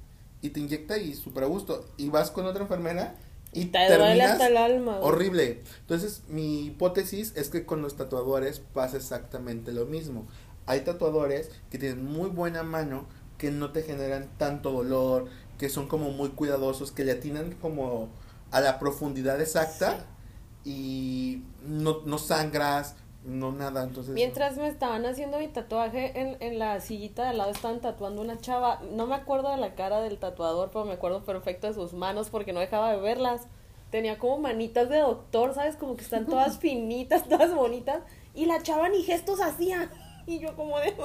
[0.42, 1.86] y te inyecta y súper a gusto.
[1.98, 3.16] Y vas con otra enfermera
[3.54, 5.00] y Te duele terminas hasta el alma.
[5.00, 5.64] horrible.
[5.82, 10.28] Entonces, mi hipótesis es que con los tatuadores pasa exactamente lo mismo.
[10.66, 13.06] Hay tatuadores que tienen muy buena mano,
[13.38, 18.10] que no te generan tanto dolor, que son como muy cuidadosos, que le atinan como
[18.52, 20.06] a la profundidad exacta
[20.66, 23.84] y no, no sangras, no nada.
[23.84, 27.82] Entonces, Mientras me estaban haciendo mi tatuaje, en, en la sillita de al lado estaban
[27.82, 28.82] tatuando una chava.
[28.92, 32.30] No me acuerdo de la cara del tatuador, pero me acuerdo perfecto de sus manos
[32.30, 33.48] porque no dejaba de verlas.
[33.92, 35.76] Tenía como manitas de doctor, ¿sabes?
[35.76, 38.02] Como que están todas finitas, todas bonitas.
[38.36, 39.90] Y la chava ni gestos hacía.
[40.28, 40.96] Y yo como de,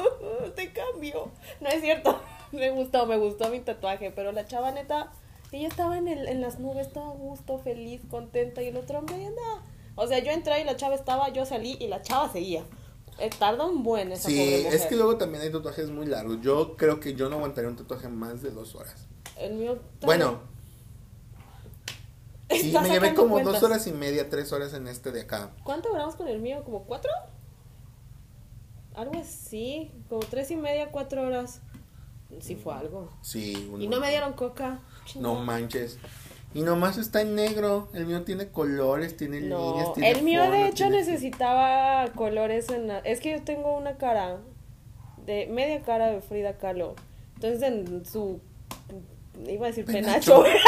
[0.55, 1.31] te cambio.
[1.61, 2.21] No es cierto.
[2.53, 4.13] Me gustó, me gustó mi tatuaje.
[4.13, 5.11] Pero la chava neta,
[5.59, 8.63] ella estaba en, el, en las nubes, estaba a gusto, feliz, contenta.
[8.63, 9.63] Y el otro hombre andaba.
[9.97, 12.65] O sea, yo entré y la chava estaba, yo salí y la chava seguía.
[13.19, 14.75] Eh, tarda un buen esa Sí, pobre mujer.
[14.75, 16.41] es que luego también hay tatuajes muy largos.
[16.41, 19.07] Yo creo que yo no aguantaría un tatuaje más de dos horas.
[19.39, 19.79] El mío.
[20.03, 20.41] Bueno,
[22.51, 23.55] sí, me llevé como cuentas.
[23.55, 25.53] dos horas y media, tres horas en este de acá.
[25.63, 26.63] ¿Cuánto duramos con el mío?
[26.65, 27.11] ¿Como cuatro?
[28.95, 29.93] Algo así.
[30.09, 31.61] Como tres y media, cuatro horas.
[32.41, 33.11] Sí fue algo.
[33.23, 34.81] Sí, un Y no me dieron coca.
[35.17, 35.99] No manches.
[36.53, 37.89] Y nomás está en negro.
[37.95, 42.69] El mío tiene colores, tiene líneas, tiene el mío forma, de hecho tiene- necesitaba colores
[42.71, 42.99] en la...
[43.01, 44.39] Es que yo tengo una cara
[45.27, 46.95] de media cara de Frida Kahlo.
[47.37, 48.41] Entonces en su
[49.49, 50.43] iba a decir Penacho.
[50.45, 50.61] penacho,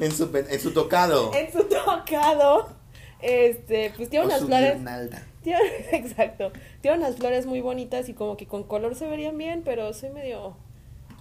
[0.00, 1.32] En su, en su tocado.
[1.34, 2.68] en su tocado.
[3.22, 5.26] Este, pues tiene o unas flores guirnalda.
[5.42, 5.60] Tiene-
[5.92, 6.52] exacto.
[6.80, 10.10] Tiene unas flores muy bonitas y como que con color se verían bien, pero soy
[10.10, 10.56] medio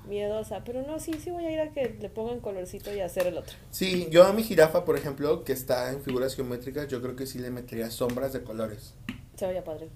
[0.07, 0.63] miedosa.
[0.65, 3.37] Pero no, sí, sí voy a ir a que le pongan colorcito y hacer el
[3.37, 3.55] otro.
[3.69, 7.27] Sí, yo a mi jirafa, por ejemplo, que está en figuras geométricas, yo creo que
[7.27, 8.95] sí le metería sombras de colores.
[9.35, 9.89] Se vería padre.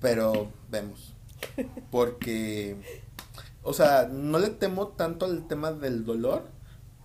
[0.00, 1.14] Pero vemos.
[1.90, 2.76] Porque,
[3.62, 6.48] o sea, no le temo tanto al tema del dolor,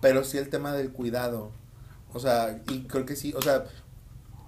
[0.00, 1.50] pero sí el tema del cuidado.
[2.14, 3.64] O sea, y creo que sí, o sea,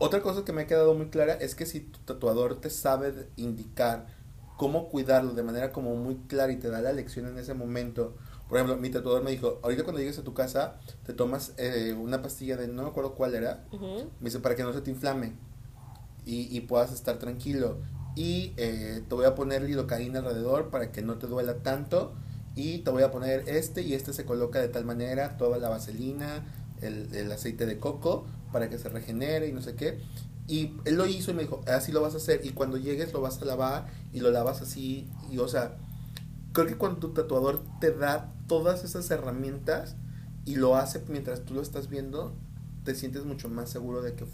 [0.00, 3.28] otra cosa que me ha quedado muy clara es que si tu tatuador te sabe
[3.36, 4.06] indicar
[4.56, 8.16] cómo cuidarlo de manera como muy clara y te da la lección en ese momento.
[8.48, 11.92] Por ejemplo, mi tatuador me dijo, ahorita cuando llegues a tu casa, te tomas eh,
[11.92, 14.10] una pastilla de, no me acuerdo cuál era, Ujú.
[14.20, 15.34] me dice, para que no se te inflame
[16.24, 17.78] y, y puedas estar tranquilo.
[18.16, 22.14] Y eh, te voy a poner lidocaína alrededor para que no te duela tanto.
[22.56, 25.68] Y te voy a poner este y este se coloca de tal manera, toda la
[25.68, 26.42] vaselina,
[26.80, 30.00] el, el aceite de coco para que se regenere y no sé qué.
[30.46, 32.44] Y él lo hizo y me dijo, así lo vas a hacer.
[32.44, 35.08] Y cuando llegues lo vas a lavar y lo lavas así.
[35.30, 35.76] Y o sea,
[36.52, 39.96] creo que cuando tu tatuador te da todas esas herramientas
[40.44, 42.34] y lo hace mientras tú lo estás viendo,
[42.84, 44.24] te sientes mucho más seguro de que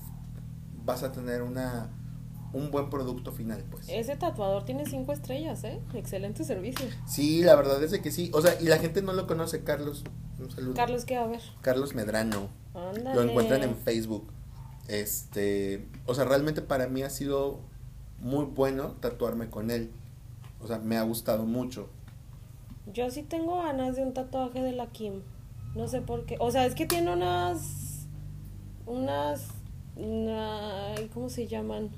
[0.85, 1.91] vas a tener una
[2.53, 3.89] un buen producto final, pues.
[3.89, 5.81] Ese tatuador tiene cinco estrellas, ¿eh?
[5.95, 6.87] Excelente servicio.
[7.07, 8.31] Sí, la verdad es de que sí.
[8.33, 10.05] O sea, y la gente no lo conoce, Carlos.
[10.39, 10.75] Un saludo.
[10.75, 11.17] Carlos, ¿qué?
[11.17, 11.43] A ver.
[11.61, 12.49] Carlos Medrano.
[12.77, 13.15] Ándale.
[13.15, 14.29] Lo encuentran en Facebook.
[14.89, 17.59] Este, o sea, realmente para mí ha sido
[18.21, 19.91] muy bueno tatuarme con él.
[20.63, 21.89] O sea, me ha gustado mucho.
[22.93, 25.23] Yo sí tengo ganas de un tatuaje de la Kim.
[25.75, 26.37] No sé por qué.
[26.39, 28.07] O sea, es que tiene unas.
[28.87, 29.49] Unas.
[29.97, 31.91] una- ¿Cómo se llaman?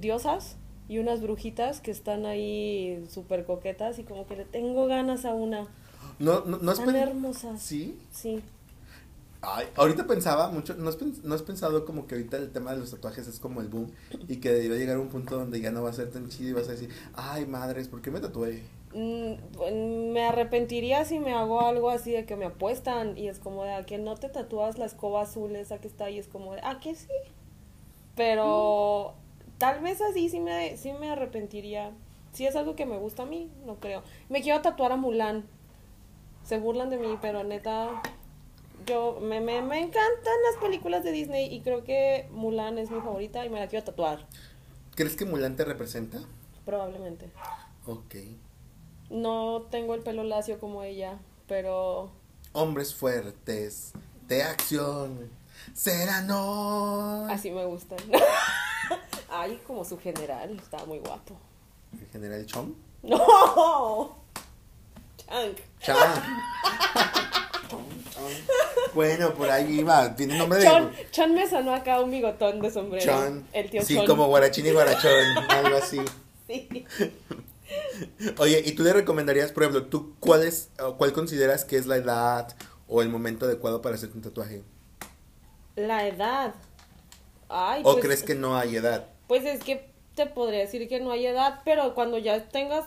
[0.00, 0.56] Diosas
[0.88, 5.34] y unas brujitas que están ahí súper coquetas y como que le tengo ganas a
[5.34, 5.66] una.
[6.18, 7.60] No, no, no has Tan hermosas.
[7.60, 7.98] ¿Sí?
[8.10, 8.42] Sí.
[9.42, 12.78] Ay, ahorita pensaba mucho, ¿no has, no has pensado como que ahorita el tema de
[12.78, 13.92] los tatuajes es como el boom
[14.28, 16.50] y que debió llegar a un punto donde ya no va a ser tan chido
[16.50, 18.62] y vas a decir, ay madres, ¿por qué me tatué?
[18.96, 23.64] mm, me arrepentiría si me hago algo así de que me apuestan y es como
[23.64, 26.54] de a que no te tatúas la escoba azul esa que está ahí, es como
[26.54, 27.08] de, ah, que sí.
[28.14, 29.14] Pero
[29.58, 31.92] tal vez así sí me, sí me arrepentiría.
[32.32, 34.02] Si es algo que me gusta a mí, no creo.
[34.28, 35.46] Me quiero tatuar a Mulan.
[36.42, 38.02] Se burlan de mí, pero neta,
[38.86, 43.00] yo me, me, me encantan las películas de Disney y creo que Mulan es mi
[43.00, 44.26] favorita y me la quiero tatuar.
[44.94, 46.20] ¿Crees que Mulan te representa?
[46.64, 47.30] Probablemente.
[47.86, 48.14] Ok.
[49.10, 52.10] No tengo el pelo lacio como ella, pero
[52.52, 53.92] Hombres fuertes,
[54.26, 55.30] de acción,
[55.74, 57.30] serán hoy.
[57.30, 57.98] así me gustan.
[59.30, 61.36] Ay, como su general, está muy guapo.
[62.00, 62.72] El general Chong.
[63.02, 64.16] No.
[65.28, 65.58] Chank.
[65.80, 66.22] Chang.
[68.94, 70.14] bueno, por ahí iba.
[70.16, 70.70] Tiene nombre de.
[71.10, 73.04] Chon, me sonó acá un bigotón de sombrero.
[73.04, 73.46] Chon.
[73.52, 74.06] El tío Sí, Chon.
[74.06, 76.00] como guarachín y guarachón, algo así.
[76.46, 76.86] Sí.
[78.38, 81.96] Oye, ¿y tú le recomendarías, por ejemplo, tú cuál es, cuál consideras que es la
[81.96, 82.54] edad
[82.86, 84.62] o el momento adecuado para hacerte un tatuaje?
[85.74, 86.54] La edad.
[87.48, 89.08] Ay, ¿O pues, crees que no hay edad?
[89.26, 92.84] Pues es que te podría decir que no hay edad, pero cuando ya tengas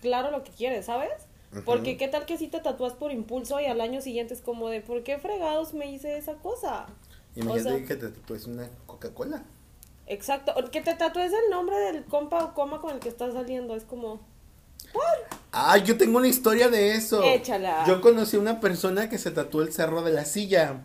[0.00, 1.12] claro lo que quieres, ¿sabes?
[1.64, 4.68] Porque qué tal que si te tatúas por impulso y al año siguiente es como
[4.68, 6.86] de, ¿por qué fregados me hice esa cosa?
[7.34, 9.42] Imagínate O sea- que te tatúes una Coca-Cola.
[10.06, 13.76] Exacto, que te tatúes el nombre del compa o coma con el que estás saliendo,
[13.76, 14.20] es como,
[15.52, 17.22] Ah, yo tengo una historia de eso.
[17.22, 17.84] Échala.
[17.86, 20.82] Yo conocí a una persona que se tatuó el cerro de la silla.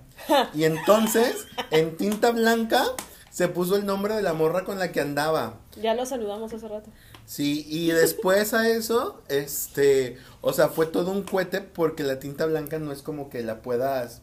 [0.53, 2.84] y entonces, en tinta blanca,
[3.32, 5.60] se puso el nombre de la morra con la que andaba.
[5.82, 6.89] ya lo saludamos hace rato.
[7.27, 12.45] Sí, y después a eso, este, o sea, fue todo un cohete porque la tinta
[12.45, 14.21] blanca no es como que la puedas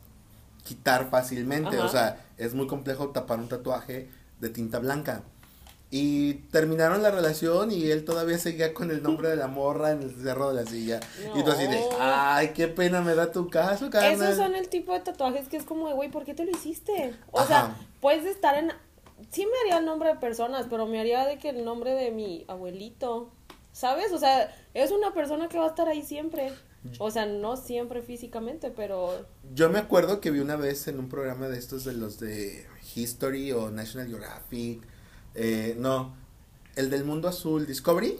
[0.64, 1.84] quitar fácilmente, Ajá.
[1.84, 4.08] o sea, es muy complejo tapar un tatuaje
[4.40, 5.22] de tinta blanca.
[5.90, 10.02] Y terminaron la relación y él todavía seguía con el nombre de la morra en
[10.02, 10.98] el cerro de la silla.
[11.36, 14.14] Y tú así de, ay, qué pena me da tu caso, carnal.
[14.14, 16.50] Esos son el tipo de tatuajes que es como de, güey, ¿por qué te lo
[16.50, 17.14] hiciste?
[17.30, 17.46] O Ajá.
[17.46, 18.72] sea, puedes estar en...
[19.30, 22.10] Sí me haría el nombre de personas, pero me haría de que el nombre de
[22.10, 23.30] mi abuelito,
[23.72, 24.12] ¿sabes?
[24.12, 26.52] O sea, es una persona que va a estar ahí siempre.
[26.98, 29.26] O sea, no siempre físicamente, pero...
[29.54, 32.66] Yo me acuerdo que vi una vez en un programa de estos de los de
[32.94, 34.82] History o National Geographic,
[35.34, 36.14] eh, no,
[36.76, 38.18] el del mundo azul, Discovery,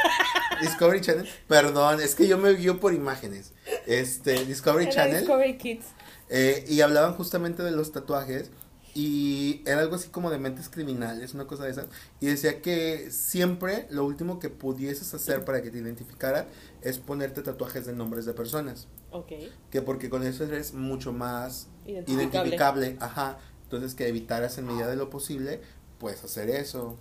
[0.60, 3.52] Discovery Channel, perdón, es que yo me guío por imágenes,
[3.86, 5.86] este, Discovery Era Channel, Discovery Kids.
[6.28, 8.52] eh, y hablaban justamente de los tatuajes
[8.98, 11.84] y era algo así como de mentes criminales, una cosa de esas,
[12.18, 16.46] y decía que siempre lo último que pudieses hacer para que te identificaran
[16.80, 18.88] es ponerte tatuajes de nombres de personas.
[19.10, 19.32] Ok.
[19.70, 22.22] Que porque con eso eres mucho más Identificable.
[22.22, 22.96] identificable.
[23.00, 23.38] Ajá.
[23.64, 25.60] Entonces que evitaras en medida de lo posible,
[25.98, 26.96] pues hacer eso.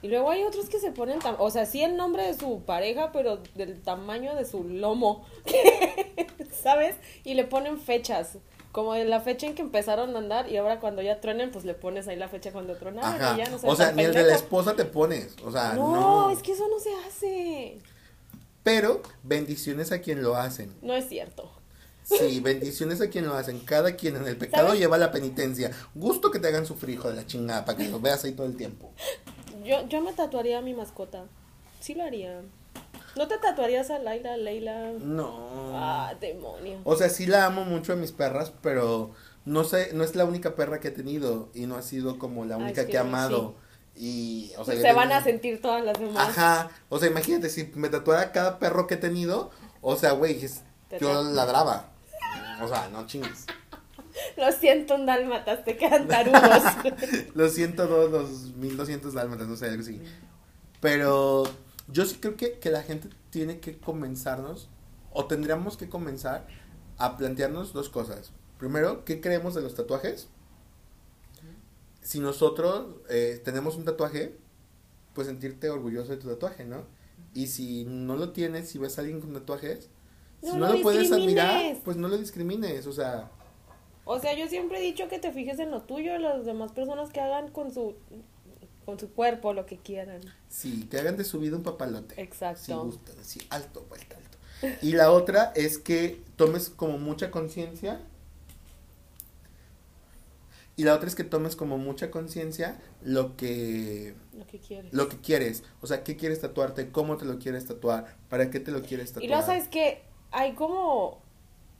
[0.00, 3.12] Y luego hay otros que se ponen, o sea, sí el nombre de su pareja,
[3.12, 5.26] pero del tamaño de su lomo,
[6.62, 6.96] ¿sabes?
[7.24, 8.38] Y le ponen fechas,
[8.72, 11.64] como de la fecha en que empezaron a andar y ahora cuando ya truenen, pues
[11.64, 13.34] le pones ahí la fecha cuando tronaron Ajá.
[13.34, 15.34] y ya no se o sea, ni el de la esposa te pones.
[15.44, 15.92] O sea, no.
[15.92, 17.78] No, es que eso no se hace.
[18.62, 20.74] Pero bendiciones a quien lo hacen.
[20.82, 21.50] No es cierto.
[22.04, 23.60] Sí, bendiciones a quien lo hacen.
[23.60, 24.80] Cada quien en el pecado ¿Sabes?
[24.80, 25.70] lleva la penitencia.
[25.94, 28.46] Gusto que te hagan sufrir, hijo de la chingada, para que lo veas ahí todo
[28.46, 28.92] el tiempo.
[29.64, 31.24] Yo, yo me tatuaría a mi mascota.
[31.80, 32.42] Sí lo haría.
[33.18, 34.92] ¿No te tatuarías a Laila, Leila?
[35.00, 35.72] No.
[35.74, 36.78] Ah, demonio.
[36.84, 39.10] O sea, sí la amo mucho a mis perras, pero
[39.44, 42.44] no sé, no es la única perra que he tenido y no ha sido como
[42.44, 43.56] la Ay, única sí, que he amado.
[43.96, 46.28] Y, o sea, se van tengo- a sentir todas las demás.
[46.28, 49.50] Ajá, o sea, imagínate si me tatuara cada perro que he tenido,
[49.80, 50.38] o sea, güey,
[51.00, 51.90] yo ladraba.
[52.62, 53.46] O sea, no chingues.
[54.36, 56.62] Lo siento, un dálmatas, te quedan tarudos.
[57.34, 60.00] Los 102, los 1200 dálmatas, no sé, algo así.
[60.80, 61.44] Pero
[61.90, 64.68] yo sí creo que, que la gente tiene que comenzarnos,
[65.12, 66.46] o tendríamos que comenzar
[66.98, 68.32] a plantearnos dos cosas.
[68.58, 70.28] Primero, ¿qué creemos de los tatuajes?
[72.02, 74.36] Si nosotros eh, tenemos un tatuaje,
[75.14, 76.84] pues sentirte orgulloso de tu tatuaje, ¿no?
[77.34, 79.90] Y si no lo tienes, si ves a alguien con tatuajes,
[80.42, 83.30] No si no lo lo, puedes admirar, pues no lo discrimines, o sea,
[84.04, 86.72] O sea, yo siempre he dicho que te fijes en lo tuyo y las demás
[86.72, 87.94] personas que hagan con su
[88.88, 90.22] con su cuerpo lo que quieran.
[90.48, 92.18] sí, que hagan de su vida un papalote.
[92.22, 92.62] Exacto.
[92.64, 94.78] Si gustan, sí, alto, vuelta, alto.
[94.80, 98.00] Y la otra es que tomes como mucha conciencia.
[100.74, 104.94] Y la otra es que tomes como mucha conciencia lo que Lo que quieres.
[104.94, 108.58] lo que quieres, o sea, qué quieres tatuarte, cómo te lo quieres tatuar, para qué
[108.58, 109.24] te lo quieres tatuar.
[109.24, 111.20] Y luego sabes que hay como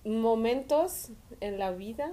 [0.04, 1.08] momentos
[1.40, 2.12] en la vida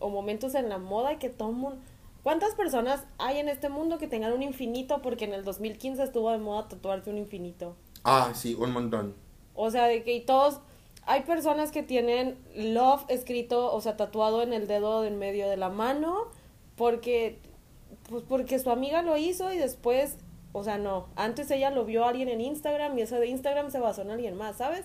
[0.00, 1.80] o momentos en la moda que todo mundo...
[2.22, 6.30] ¿Cuántas personas hay en este mundo que tengan un infinito porque en el 2015 estuvo
[6.30, 7.76] de moda tatuarte un infinito?
[8.04, 9.14] Ah, sí, un montón.
[9.54, 10.60] O sea, de que y todos,
[11.06, 15.56] hay personas que tienen love escrito, o sea, tatuado en el dedo en medio de
[15.56, 16.26] la mano,
[16.76, 17.38] porque,
[18.08, 20.16] pues porque su amiga lo hizo y después,
[20.52, 23.70] o sea, no, antes ella lo vio a alguien en Instagram y ese de Instagram
[23.70, 24.84] se basó en alguien más, ¿sabes?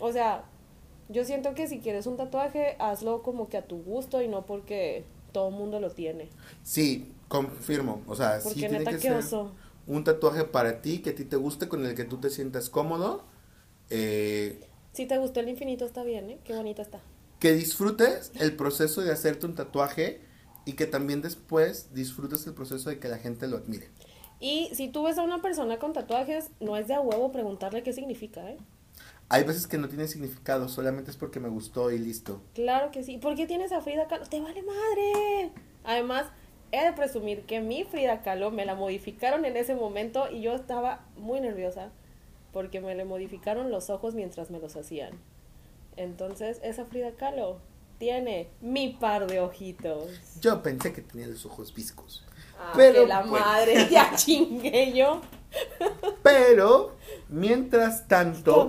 [0.00, 0.44] O sea,
[1.08, 4.44] yo siento que si quieres un tatuaje, hazlo como que a tu gusto y no
[4.44, 6.30] porque todo el mundo lo tiene.
[6.62, 8.02] Sí, confirmo.
[8.06, 9.54] O sea, sí Porque tiene neta, que ser oso.
[9.86, 12.70] un tatuaje para ti, que a ti te guste, con el que tú te sientas
[12.70, 13.24] cómodo.
[13.90, 14.60] eh,
[14.92, 16.40] Si te gustó el infinito está bien, ¿eh?
[16.42, 17.00] Qué bonita está.
[17.38, 20.20] que disfrutes el proceso de hacerte un tatuaje
[20.64, 23.88] y que también después disfrutes el proceso de que la gente lo admire.
[24.40, 27.82] Y si tú ves a una persona con tatuajes, no es de a huevo preguntarle
[27.82, 28.58] qué significa, ¿eh?
[29.28, 32.40] Hay veces que no tiene significado, solamente es porque me gustó y listo.
[32.54, 33.18] Claro que sí.
[33.18, 34.26] ¿Por qué tienes a Frida Kahlo?
[34.26, 35.50] ¡Te vale madre!
[35.84, 36.26] Además,
[36.70, 40.54] he de presumir que mi Frida Kahlo me la modificaron en ese momento y yo
[40.54, 41.90] estaba muy nerviosa
[42.52, 45.12] porque me le modificaron los ojos mientras me los hacían.
[45.96, 47.58] Entonces, esa Frida Kahlo
[47.98, 50.08] tiene mi par de ojitos.
[50.40, 52.24] Yo pensé que tenía los ojos viscos.
[52.58, 55.20] Ah, Pero, que la madre, ya chingué yo.
[56.22, 56.96] Pero,
[57.28, 58.68] mientras tanto,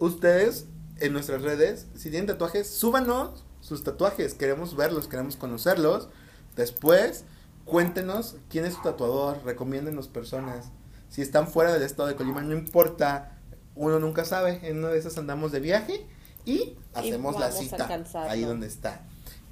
[0.00, 0.66] ustedes
[1.00, 4.34] en nuestras redes, si tienen tatuajes, súbanos sus tatuajes.
[4.34, 6.08] Queremos verlos, queremos conocerlos.
[6.56, 7.24] Después,
[7.64, 10.70] cuéntenos quién es su tatuador, recomiéndenos personas.
[11.08, 13.38] Si están fuera del estado de Colima, no importa,
[13.74, 14.60] uno nunca sabe.
[14.68, 16.06] En una de esas andamos de viaje
[16.44, 17.88] y hacemos la cita
[18.28, 19.02] ahí donde está.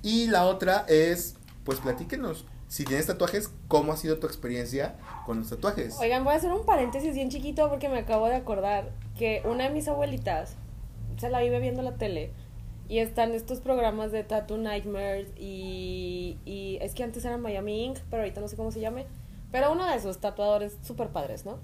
[0.02, 2.44] Y la otra es, pues platíquenos.
[2.72, 4.94] Si tienes tatuajes, ¿cómo ha sido tu experiencia
[5.26, 5.94] con los tatuajes?
[6.00, 9.64] Oigan, voy a hacer un paréntesis bien chiquito porque me acabo de acordar que una
[9.64, 10.56] de mis abuelitas
[11.18, 12.30] se la vive viendo la tele
[12.88, 17.98] y están estos programas de Tattoo Nightmares y, y es que antes era Miami Ink,
[18.08, 19.04] pero ahorita no sé cómo se llame.
[19.50, 21.58] Pero uno de esos tatuadores súper padres, ¿no?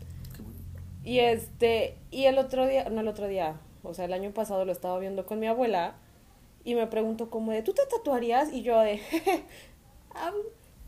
[1.04, 4.66] Y este, y el otro día, no el otro día, o sea, el año pasado
[4.66, 5.94] lo estaba viendo con mi abuela
[6.64, 8.52] y me preguntó como de, ¿tú te tatuarías?
[8.52, 9.00] Y yo de,
[10.14, 10.32] "Ah,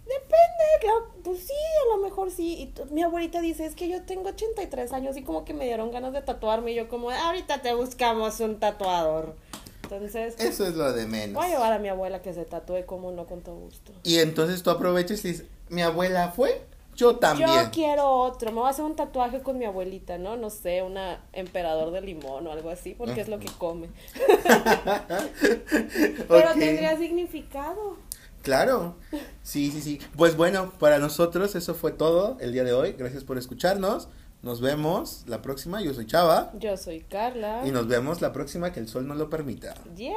[0.04, 1.52] depende, claro, pues sí,
[1.84, 2.72] a lo mejor sí.
[2.88, 5.90] Y mi abuelita dice, es que yo tengo 83 años y como que me dieron
[5.90, 9.36] ganas de tatuarme y yo como, ahorita te buscamos un tatuador.
[9.82, 11.34] Entonces, Eso es lo de menos.
[11.34, 13.92] voy a llevar a mi abuela que se tatúe como no con todo gusto.
[14.04, 16.62] Y entonces tú aprovechas y dices, mi abuela fue,
[16.94, 17.48] yo también.
[17.48, 20.36] Yo quiero otro, me voy a hacer un tatuaje con mi abuelita, ¿no?
[20.36, 23.88] No sé, una emperador de limón o algo así, porque es lo que come.
[26.28, 27.96] Pero tendría significado.
[28.42, 28.96] Claro.
[29.42, 30.00] Sí, sí, sí.
[30.16, 32.92] Pues bueno, para nosotros eso fue todo el día de hoy.
[32.92, 34.08] Gracias por escucharnos.
[34.42, 35.82] Nos vemos la próxima.
[35.82, 36.50] Yo soy Chava.
[36.58, 37.62] Yo soy Carla.
[37.66, 39.74] Y nos vemos la próxima que el sol no lo permita.
[39.96, 40.14] ¡Yay!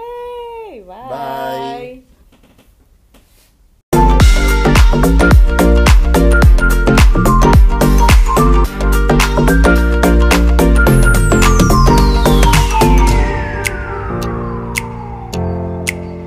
[0.81, 0.85] Bye.
[1.09, 2.05] Bye.
[9.71, 9.92] Bye.